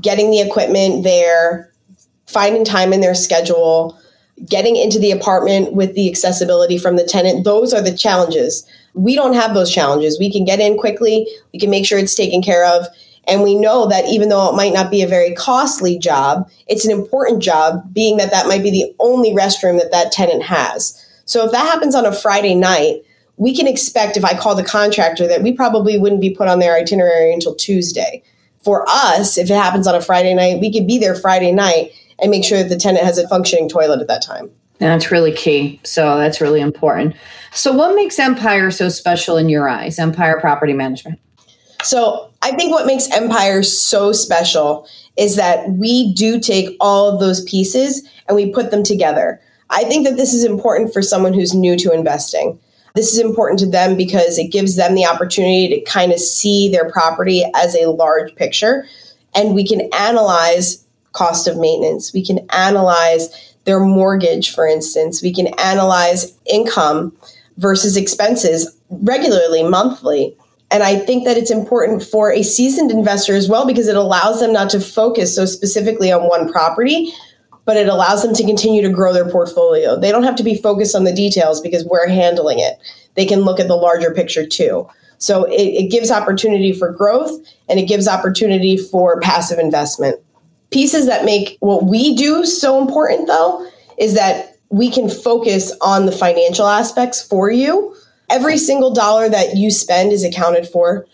Getting 0.00 0.30
the 0.30 0.40
equipment 0.40 1.02
there, 1.02 1.72
finding 2.26 2.64
time 2.64 2.92
in 2.92 3.00
their 3.00 3.14
schedule, 3.14 3.98
getting 4.46 4.76
into 4.76 4.98
the 4.98 5.10
apartment 5.10 5.72
with 5.72 5.94
the 5.94 6.08
accessibility 6.08 6.78
from 6.78 6.96
the 6.96 7.04
tenant, 7.04 7.44
those 7.44 7.72
are 7.72 7.82
the 7.82 7.96
challenges. 7.96 8.64
We 8.98 9.14
don't 9.14 9.34
have 9.34 9.54
those 9.54 9.72
challenges. 9.72 10.18
We 10.18 10.30
can 10.30 10.44
get 10.44 10.60
in 10.60 10.76
quickly, 10.76 11.26
we 11.52 11.58
can 11.58 11.70
make 11.70 11.86
sure 11.86 11.98
it's 11.98 12.14
taken 12.14 12.42
care 12.42 12.66
of. 12.66 12.86
And 13.28 13.42
we 13.42 13.54
know 13.54 13.86
that 13.88 14.06
even 14.06 14.30
though 14.30 14.48
it 14.48 14.56
might 14.56 14.72
not 14.72 14.90
be 14.90 15.02
a 15.02 15.06
very 15.06 15.34
costly 15.34 15.98
job, 15.98 16.50
it's 16.66 16.86
an 16.86 16.90
important 16.90 17.42
job, 17.42 17.92
being 17.92 18.16
that 18.16 18.30
that 18.30 18.46
might 18.46 18.62
be 18.62 18.70
the 18.70 18.94
only 18.98 19.32
restroom 19.32 19.78
that 19.78 19.92
that 19.92 20.12
tenant 20.12 20.42
has. 20.42 21.04
So 21.26 21.44
if 21.44 21.52
that 21.52 21.66
happens 21.66 21.94
on 21.94 22.06
a 22.06 22.12
Friday 22.12 22.54
night, 22.54 23.02
we 23.36 23.54
can 23.54 23.66
expect 23.66 24.16
if 24.16 24.24
I 24.24 24.34
call 24.36 24.54
the 24.54 24.64
contractor 24.64 25.28
that 25.28 25.42
we 25.42 25.52
probably 25.52 25.98
wouldn't 25.98 26.22
be 26.22 26.30
put 26.30 26.48
on 26.48 26.58
their 26.58 26.74
itinerary 26.74 27.32
until 27.32 27.54
Tuesday. 27.54 28.22
For 28.62 28.84
us, 28.88 29.36
if 29.36 29.50
it 29.50 29.54
happens 29.54 29.86
on 29.86 29.94
a 29.94 30.00
Friday 30.00 30.34
night, 30.34 30.60
we 30.60 30.72
could 30.72 30.86
be 30.86 30.98
there 30.98 31.14
Friday 31.14 31.52
night 31.52 31.92
and 32.18 32.30
make 32.30 32.44
sure 32.44 32.62
that 32.62 32.68
the 32.68 32.76
tenant 32.76 33.04
has 33.04 33.18
a 33.18 33.28
functioning 33.28 33.68
toilet 33.68 34.00
at 34.00 34.08
that 34.08 34.22
time. 34.22 34.50
That's 34.78 35.10
really 35.10 35.32
key. 35.32 35.80
So 35.84 36.18
that's 36.18 36.40
really 36.40 36.60
important. 36.60 37.14
So, 37.52 37.72
what 37.72 37.94
makes 37.94 38.18
Empire 38.18 38.70
so 38.70 38.88
special 38.88 39.36
in 39.36 39.48
your 39.48 39.68
eyes, 39.68 39.98
Empire 39.98 40.40
Property 40.40 40.72
Management? 40.72 41.18
So, 41.82 42.30
I 42.42 42.52
think 42.52 42.72
what 42.72 42.86
makes 42.86 43.10
Empire 43.10 43.62
so 43.62 44.12
special 44.12 44.86
is 45.16 45.36
that 45.36 45.68
we 45.70 46.12
do 46.14 46.38
take 46.38 46.76
all 46.80 47.12
of 47.12 47.20
those 47.20 47.42
pieces 47.44 48.08
and 48.28 48.36
we 48.36 48.52
put 48.52 48.70
them 48.70 48.82
together. 48.82 49.40
I 49.70 49.84
think 49.84 50.06
that 50.06 50.16
this 50.16 50.32
is 50.32 50.44
important 50.44 50.92
for 50.92 51.02
someone 51.02 51.34
who's 51.34 51.54
new 51.54 51.76
to 51.78 51.92
investing. 51.92 52.58
This 52.94 53.12
is 53.12 53.18
important 53.18 53.58
to 53.60 53.66
them 53.66 53.96
because 53.96 54.38
it 54.38 54.50
gives 54.50 54.76
them 54.76 54.94
the 54.94 55.06
opportunity 55.06 55.68
to 55.68 55.80
kind 55.82 56.12
of 56.12 56.18
see 56.18 56.68
their 56.68 56.90
property 56.90 57.44
as 57.54 57.74
a 57.74 57.90
large 57.90 58.34
picture. 58.34 58.86
And 59.34 59.54
we 59.54 59.66
can 59.66 59.88
analyze 59.92 60.84
cost 61.12 61.46
of 61.46 61.58
maintenance. 61.58 62.12
We 62.12 62.24
can 62.24 62.46
analyze 62.50 63.54
their 63.64 63.80
mortgage, 63.80 64.54
for 64.54 64.66
instance. 64.66 65.22
We 65.22 65.34
can 65.34 65.48
analyze 65.58 66.32
income 66.50 67.12
versus 67.58 67.96
expenses 67.96 68.74
regularly, 68.90 69.62
monthly. 69.62 70.34
And 70.70 70.82
I 70.82 70.96
think 70.96 71.24
that 71.24 71.36
it's 71.36 71.50
important 71.50 72.02
for 72.02 72.32
a 72.32 72.42
seasoned 72.42 72.90
investor 72.90 73.34
as 73.34 73.48
well 73.48 73.66
because 73.66 73.88
it 73.88 73.96
allows 73.96 74.40
them 74.40 74.52
not 74.52 74.70
to 74.70 74.80
focus 74.80 75.34
so 75.34 75.44
specifically 75.44 76.12
on 76.12 76.28
one 76.28 76.50
property, 76.50 77.12
but 77.64 77.76
it 77.76 77.88
allows 77.88 78.22
them 78.22 78.34
to 78.34 78.44
continue 78.44 78.82
to 78.82 78.90
grow 78.90 79.12
their 79.12 79.28
portfolio. 79.28 79.98
They 79.98 80.10
don't 80.10 80.24
have 80.24 80.36
to 80.36 80.42
be 80.42 80.56
focused 80.56 80.94
on 80.94 81.04
the 81.04 81.12
details 81.12 81.60
because 81.60 81.84
we're 81.84 82.08
handling 82.08 82.58
it. 82.58 82.78
They 83.14 83.26
can 83.26 83.40
look 83.40 83.60
at 83.60 83.68
the 83.68 83.76
larger 83.76 84.12
picture 84.12 84.46
too. 84.46 84.88
So 85.18 85.44
it, 85.44 85.84
it 85.84 85.90
gives 85.90 86.10
opportunity 86.10 86.72
for 86.72 86.92
growth 86.92 87.30
and 87.68 87.78
it 87.78 87.88
gives 87.88 88.06
opportunity 88.06 88.76
for 88.76 89.20
passive 89.20 89.58
investment. 89.58 90.20
Pieces 90.70 91.06
that 91.06 91.24
make 91.24 91.56
what 91.60 91.86
we 91.86 92.14
do 92.14 92.44
so 92.44 92.80
important, 92.80 93.26
though, 93.26 93.68
is 93.98 94.14
that 94.14 94.57
we 94.70 94.90
can 94.90 95.08
focus 95.08 95.72
on 95.80 96.06
the 96.06 96.12
financial 96.12 96.66
aspects 96.66 97.22
for 97.22 97.50
you. 97.50 97.94
Every 98.30 98.58
single 98.58 98.92
dollar 98.92 99.28
that 99.28 99.56
you 99.56 99.70
spend 99.70 100.12
is 100.12 100.24
accounted 100.24 100.68
for. 100.68 101.06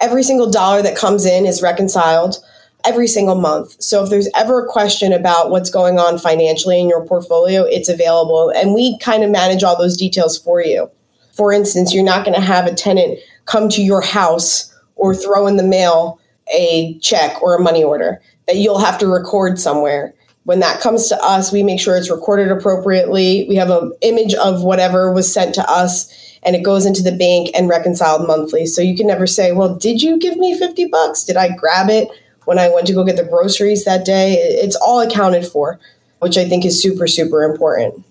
Every 0.00 0.22
single 0.22 0.50
dollar 0.50 0.82
that 0.82 0.96
comes 0.96 1.26
in 1.26 1.44
is 1.44 1.62
reconciled 1.62 2.36
every 2.84 3.08
single 3.08 3.34
month. 3.34 3.76
So 3.82 4.02
if 4.02 4.10
there's 4.10 4.28
ever 4.34 4.64
a 4.64 4.68
question 4.68 5.12
about 5.12 5.50
what's 5.50 5.70
going 5.70 5.98
on 5.98 6.18
financially 6.18 6.80
in 6.80 6.88
your 6.88 7.04
portfolio, 7.04 7.62
it's 7.62 7.88
available. 7.88 8.50
And 8.50 8.72
we 8.74 8.98
kind 8.98 9.22
of 9.22 9.30
manage 9.30 9.62
all 9.62 9.76
those 9.76 9.96
details 9.96 10.38
for 10.38 10.62
you. 10.62 10.90
For 11.32 11.52
instance, 11.52 11.92
you're 11.92 12.04
not 12.04 12.24
going 12.24 12.34
to 12.34 12.44
have 12.44 12.66
a 12.66 12.74
tenant 12.74 13.18
come 13.46 13.68
to 13.70 13.82
your 13.82 14.00
house 14.00 14.74
or 14.96 15.14
throw 15.14 15.46
in 15.46 15.56
the 15.56 15.62
mail 15.62 16.20
a 16.54 16.98
check 16.98 17.42
or 17.42 17.54
a 17.54 17.60
money 17.60 17.84
order 17.84 18.20
that 18.46 18.56
you'll 18.56 18.78
have 18.78 18.98
to 18.98 19.06
record 19.06 19.58
somewhere. 19.58 20.14
When 20.50 20.60
that 20.60 20.80
comes 20.80 21.08
to 21.08 21.22
us, 21.22 21.52
we 21.52 21.62
make 21.62 21.78
sure 21.78 21.96
it's 21.96 22.10
recorded 22.10 22.50
appropriately. 22.50 23.46
We 23.48 23.54
have 23.54 23.70
an 23.70 23.92
image 24.00 24.34
of 24.34 24.64
whatever 24.64 25.12
was 25.12 25.32
sent 25.32 25.54
to 25.54 25.70
us 25.70 26.12
and 26.42 26.56
it 26.56 26.64
goes 26.64 26.86
into 26.86 27.02
the 27.02 27.12
bank 27.12 27.50
and 27.54 27.68
reconciled 27.68 28.26
monthly. 28.26 28.66
So 28.66 28.82
you 28.82 28.96
can 28.96 29.06
never 29.06 29.26
say, 29.26 29.52
well, 29.52 29.74
did 29.74 30.02
you 30.02 30.18
give 30.18 30.36
me 30.36 30.58
50 30.58 30.86
bucks? 30.86 31.22
Did 31.22 31.36
I 31.36 31.54
grab 31.54 31.88
it? 31.88 32.08
when 32.50 32.58
I 32.58 32.68
went 32.68 32.86
to 32.88 32.92
go 32.92 33.04
get 33.04 33.16
the 33.16 33.24
groceries 33.24 33.84
that 33.84 34.04
day. 34.04 34.34
It's 34.34 34.74
all 34.74 35.00
accounted 35.00 35.46
for, 35.46 35.78
which 36.18 36.36
I 36.36 36.48
think 36.48 36.64
is 36.64 36.82
super, 36.82 37.06
super 37.06 37.44
important. 37.44 38.04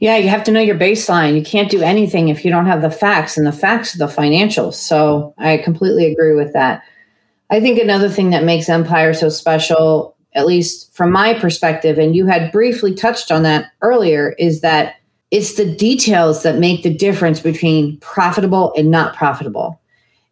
Yeah, 0.00 0.16
you 0.16 0.28
have 0.28 0.44
to 0.44 0.52
know 0.52 0.60
your 0.60 0.78
baseline. 0.78 1.36
You 1.36 1.44
can't 1.44 1.70
do 1.70 1.82
anything 1.82 2.28
if 2.28 2.44
you 2.44 2.50
don't 2.50 2.64
have 2.64 2.82
the 2.82 2.90
facts, 2.90 3.36
and 3.36 3.46
the 3.46 3.52
facts 3.52 3.94
are 3.94 3.98
the 3.98 4.06
financials. 4.06 4.74
So 4.74 5.34
I 5.36 5.58
completely 5.58 6.10
agree 6.10 6.34
with 6.34 6.52
that. 6.54 6.82
I 7.50 7.60
think 7.60 7.78
another 7.78 8.08
thing 8.08 8.30
that 8.30 8.44
makes 8.44 8.68
Empire 8.68 9.12
so 9.12 9.28
special, 9.28 10.16
at 10.38 10.46
least 10.46 10.94
from 10.94 11.10
my 11.10 11.34
perspective, 11.34 11.98
and 11.98 12.14
you 12.14 12.26
had 12.26 12.52
briefly 12.52 12.94
touched 12.94 13.32
on 13.32 13.42
that 13.42 13.72
earlier, 13.82 14.36
is 14.38 14.60
that 14.60 14.94
it's 15.32 15.56
the 15.56 15.74
details 15.74 16.44
that 16.44 16.60
make 16.60 16.84
the 16.84 16.94
difference 16.94 17.40
between 17.40 17.98
profitable 17.98 18.72
and 18.76 18.88
not 18.88 19.16
profitable. 19.16 19.80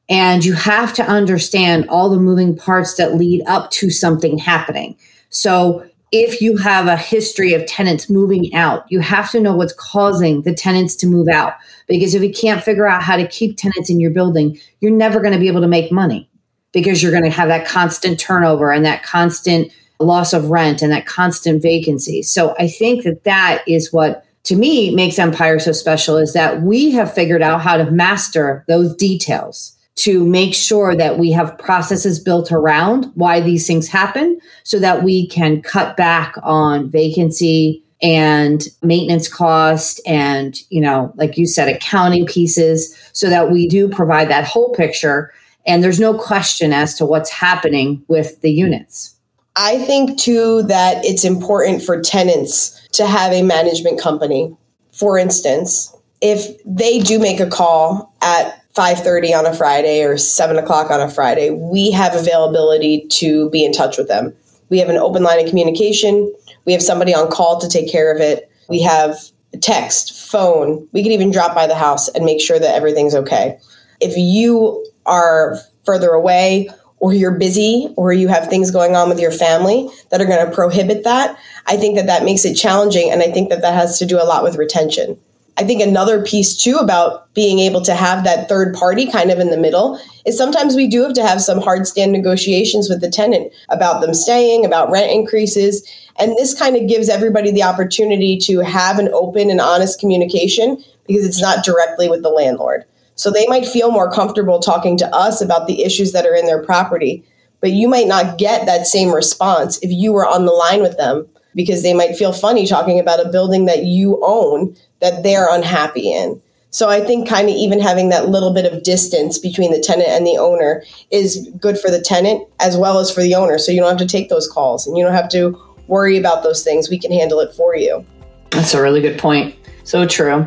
And 0.08 0.44
you 0.44 0.52
have 0.54 0.94
to 0.94 1.02
understand 1.02 1.88
all 1.88 2.08
the 2.08 2.20
moving 2.20 2.56
parts 2.56 2.94
that 2.94 3.16
lead 3.16 3.42
up 3.48 3.72
to 3.72 3.90
something 3.90 4.38
happening. 4.38 4.96
So, 5.28 5.84
if 6.12 6.40
you 6.40 6.56
have 6.56 6.86
a 6.86 6.96
history 6.96 7.52
of 7.52 7.66
tenants 7.66 8.08
moving 8.08 8.54
out, 8.54 8.84
you 8.88 9.00
have 9.00 9.32
to 9.32 9.40
know 9.40 9.56
what's 9.56 9.72
causing 9.72 10.42
the 10.42 10.54
tenants 10.54 10.94
to 10.96 11.06
move 11.08 11.26
out. 11.26 11.54
Because 11.88 12.14
if 12.14 12.22
you 12.22 12.32
can't 12.32 12.62
figure 12.62 12.86
out 12.86 13.02
how 13.02 13.16
to 13.16 13.26
keep 13.26 13.56
tenants 13.56 13.90
in 13.90 13.98
your 13.98 14.12
building, 14.12 14.56
you're 14.80 14.92
never 14.92 15.18
going 15.18 15.34
to 15.34 15.40
be 15.40 15.48
able 15.48 15.62
to 15.62 15.66
make 15.66 15.90
money 15.90 16.30
because 16.72 17.02
you're 17.02 17.10
going 17.10 17.24
to 17.24 17.30
have 17.30 17.48
that 17.48 17.66
constant 17.66 18.20
turnover 18.20 18.70
and 18.70 18.84
that 18.84 19.02
constant 19.02 19.72
loss 19.98 20.32
of 20.32 20.50
rent 20.50 20.82
and 20.82 20.92
that 20.92 21.06
constant 21.06 21.62
vacancy. 21.62 22.22
So, 22.22 22.54
I 22.58 22.68
think 22.68 23.04
that 23.04 23.24
that 23.24 23.62
is 23.66 23.92
what 23.92 24.24
to 24.44 24.54
me 24.54 24.94
makes 24.94 25.18
Empire 25.18 25.58
so 25.58 25.72
special 25.72 26.16
is 26.16 26.32
that 26.32 26.62
we 26.62 26.92
have 26.92 27.12
figured 27.12 27.42
out 27.42 27.62
how 27.62 27.76
to 27.76 27.90
master 27.90 28.64
those 28.68 28.94
details 28.94 29.76
to 29.96 30.24
make 30.24 30.54
sure 30.54 30.94
that 30.94 31.18
we 31.18 31.32
have 31.32 31.58
processes 31.58 32.20
built 32.20 32.52
around 32.52 33.10
why 33.14 33.40
these 33.40 33.66
things 33.66 33.88
happen 33.88 34.38
so 34.62 34.78
that 34.78 35.02
we 35.02 35.26
can 35.26 35.60
cut 35.62 35.96
back 35.96 36.34
on 36.42 36.88
vacancy 36.88 37.82
and 38.02 38.68
maintenance 38.82 39.26
cost 39.26 40.00
and 40.06 40.60
you 40.68 40.80
know 40.80 41.12
like 41.16 41.38
you 41.38 41.46
said 41.46 41.66
accounting 41.68 42.26
pieces 42.26 42.94
so 43.12 43.30
that 43.30 43.50
we 43.50 43.66
do 43.66 43.88
provide 43.88 44.28
that 44.28 44.44
whole 44.44 44.72
picture 44.74 45.32
and 45.66 45.82
there's 45.82 45.98
no 45.98 46.16
question 46.16 46.72
as 46.72 46.94
to 46.94 47.06
what's 47.06 47.30
happening 47.30 48.04
with 48.06 48.40
the 48.42 48.50
units 48.52 49.15
i 49.56 49.78
think 49.84 50.18
too 50.18 50.62
that 50.64 51.04
it's 51.04 51.24
important 51.24 51.82
for 51.82 52.00
tenants 52.00 52.80
to 52.92 53.06
have 53.06 53.32
a 53.32 53.42
management 53.42 54.00
company. 54.00 54.56
For 54.92 55.18
instance 55.18 55.94
if 56.22 56.56
they 56.64 56.98
do 56.98 57.18
make 57.18 57.40
a 57.40 57.46
call 57.46 58.14
at 58.22 58.62
5.30 58.74 59.38
on 59.38 59.46
a 59.46 59.54
friday 59.54 60.02
or 60.02 60.16
7 60.16 60.56
o'clock 60.56 60.90
on 60.90 61.00
a 61.00 61.10
friday 61.10 61.50
we 61.50 61.90
have 61.90 62.14
availability 62.14 63.06
to 63.10 63.50
be 63.50 63.64
in 63.64 63.72
touch 63.72 63.98
with 63.98 64.08
them. 64.08 64.34
We 64.68 64.78
have 64.78 64.88
an 64.88 64.96
open 64.96 65.22
line 65.22 65.40
of 65.40 65.48
communication. 65.48 66.32
We 66.64 66.72
have 66.72 66.82
somebody 66.82 67.14
on 67.14 67.30
call 67.30 67.60
to 67.60 67.68
take 67.68 67.90
care 67.90 68.12
of 68.12 68.20
it. 68.20 68.50
We 68.68 68.82
have 68.82 69.16
text 69.60 70.12
phone. 70.30 70.88
We 70.92 71.02
can 71.02 71.12
even 71.12 71.30
drop 71.30 71.54
by 71.54 71.66
the 71.66 71.74
house 71.74 72.08
and 72.08 72.24
make 72.24 72.40
sure 72.40 72.58
that 72.58 72.74
everything's 72.74 73.14
okay. 73.14 73.58
If 74.00 74.16
you 74.16 74.84
are 75.06 75.58
further 75.84 76.10
away 76.10 76.68
or 76.98 77.12
you're 77.12 77.38
busy 77.38 77.92
or 77.96 78.12
you 78.12 78.28
have 78.28 78.48
things 78.48 78.70
going 78.70 78.96
on 78.96 79.08
with 79.08 79.20
your 79.20 79.30
family 79.30 79.88
that 80.10 80.20
are 80.20 80.26
going 80.26 80.44
to 80.44 80.54
prohibit 80.54 81.04
that 81.04 81.38
i 81.66 81.76
think 81.76 81.96
that 81.96 82.06
that 82.06 82.24
makes 82.24 82.44
it 82.44 82.54
challenging 82.54 83.10
and 83.10 83.22
i 83.22 83.30
think 83.30 83.48
that 83.50 83.62
that 83.62 83.74
has 83.74 83.98
to 83.98 84.06
do 84.06 84.16
a 84.16 84.24
lot 84.24 84.42
with 84.42 84.56
retention 84.56 85.18
I 85.58 85.64
think 85.64 85.80
another 85.80 86.22
piece 86.22 86.54
too 86.54 86.76
about 86.76 87.32
being 87.32 87.60
able 87.60 87.80
to 87.82 87.94
have 87.94 88.24
that 88.24 88.48
third 88.48 88.74
party 88.74 89.10
kind 89.10 89.30
of 89.30 89.38
in 89.38 89.50
the 89.50 89.56
middle 89.56 89.98
is 90.26 90.36
sometimes 90.36 90.74
we 90.74 90.86
do 90.86 91.02
have 91.02 91.14
to 91.14 91.26
have 91.26 91.40
some 91.40 91.62
hard 91.62 91.86
stand 91.86 92.12
negotiations 92.12 92.90
with 92.90 93.00
the 93.00 93.10
tenant 93.10 93.52
about 93.70 94.02
them 94.02 94.12
staying, 94.12 94.66
about 94.66 94.90
rent 94.90 95.10
increases. 95.10 95.88
And 96.18 96.32
this 96.32 96.58
kind 96.58 96.76
of 96.76 96.88
gives 96.88 97.08
everybody 97.08 97.50
the 97.50 97.62
opportunity 97.62 98.36
to 98.40 98.60
have 98.60 98.98
an 98.98 99.08
open 99.14 99.50
and 99.50 99.60
honest 99.60 99.98
communication 99.98 100.82
because 101.06 101.24
it's 101.24 101.40
not 101.40 101.64
directly 101.64 102.08
with 102.08 102.22
the 102.22 102.28
landlord. 102.28 102.84
So 103.16 103.30
they 103.30 103.46
might 103.48 103.66
feel 103.66 103.90
more 103.90 104.10
comfortable 104.10 104.60
talking 104.60 104.96
to 104.98 105.14
us 105.14 105.40
about 105.40 105.66
the 105.66 105.82
issues 105.82 106.12
that 106.12 106.26
are 106.26 106.34
in 106.34 106.46
their 106.46 106.62
property, 106.62 107.24
but 107.60 107.72
you 107.72 107.88
might 107.88 108.06
not 108.06 108.38
get 108.38 108.66
that 108.66 108.86
same 108.86 109.12
response 109.12 109.78
if 109.82 109.90
you 109.90 110.12
were 110.12 110.26
on 110.26 110.44
the 110.44 110.52
line 110.52 110.82
with 110.82 110.96
them 110.96 111.26
because 111.54 111.82
they 111.82 111.94
might 111.94 112.16
feel 112.16 112.32
funny 112.32 112.66
talking 112.66 113.00
about 113.00 113.24
a 113.24 113.30
building 113.30 113.64
that 113.64 113.84
you 113.84 114.20
own 114.22 114.76
that 115.00 115.22
they're 115.22 115.48
unhappy 115.50 116.12
in. 116.12 116.40
So 116.70 116.90
I 116.90 117.00
think 117.00 117.26
kind 117.26 117.48
of 117.48 117.54
even 117.54 117.80
having 117.80 118.10
that 118.10 118.28
little 118.28 118.52
bit 118.52 118.70
of 118.70 118.82
distance 118.82 119.38
between 119.38 119.72
the 119.72 119.80
tenant 119.80 120.10
and 120.10 120.26
the 120.26 120.36
owner 120.36 120.84
is 121.10 121.48
good 121.58 121.78
for 121.78 121.90
the 121.90 122.00
tenant 122.00 122.46
as 122.60 122.76
well 122.76 122.98
as 122.98 123.10
for 123.10 123.22
the 123.22 123.34
owner. 123.34 123.56
So 123.56 123.72
you 123.72 123.80
don't 123.80 123.88
have 123.88 124.06
to 124.06 124.06
take 124.06 124.28
those 124.28 124.46
calls 124.46 124.86
and 124.86 124.94
you 124.94 125.02
don't 125.02 125.14
have 125.14 125.30
to 125.30 125.58
worry 125.86 126.18
about 126.18 126.42
those 126.42 126.62
things. 126.62 126.90
We 126.90 126.98
can 126.98 127.12
handle 127.12 127.40
it 127.40 127.54
for 127.54 127.74
you. 127.74 128.04
That's 128.50 128.74
a 128.74 128.82
really 128.82 129.00
good 129.00 129.18
point. 129.18 129.54
So 129.84 130.06
true. 130.06 130.46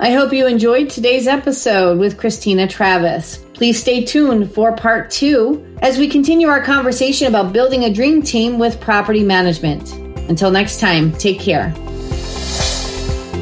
I 0.00 0.12
hope 0.12 0.32
you 0.32 0.46
enjoyed 0.46 0.90
today's 0.90 1.26
episode 1.26 1.98
with 1.98 2.18
Christina 2.18 2.66
Travis. 2.66 3.38
Please 3.54 3.80
stay 3.80 4.04
tuned 4.04 4.52
for 4.52 4.74
part 4.74 5.10
two 5.10 5.64
as 5.82 5.98
we 5.98 6.08
continue 6.08 6.48
our 6.48 6.62
conversation 6.62 7.28
about 7.28 7.52
building 7.52 7.84
a 7.84 7.92
dream 7.92 8.22
team 8.22 8.58
with 8.58 8.80
property 8.80 9.22
management. 9.22 9.92
Until 10.28 10.50
next 10.50 10.80
time, 10.80 11.12
take 11.12 11.38
care. 11.38 11.72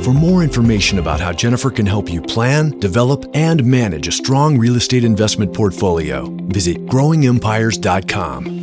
For 0.02 0.12
more 0.12 0.42
information 0.42 0.98
about 0.98 1.20
how 1.20 1.32
Jennifer 1.32 1.70
can 1.70 1.86
help 1.86 2.10
you 2.10 2.20
plan, 2.20 2.78
develop, 2.80 3.24
and 3.34 3.64
manage 3.64 4.08
a 4.08 4.12
strong 4.12 4.58
real 4.58 4.74
estate 4.74 5.04
investment 5.04 5.54
portfolio, 5.54 6.26
visit 6.48 6.86
growingempires.com. 6.86 8.61